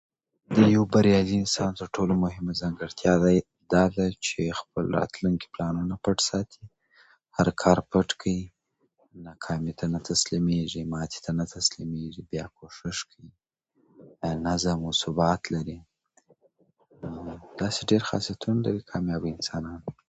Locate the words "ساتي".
6.29-6.63